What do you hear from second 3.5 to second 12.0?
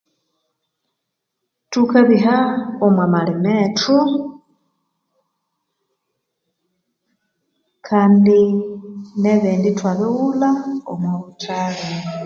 ethu kandi ne'bindi ithwabighulha omwabuthali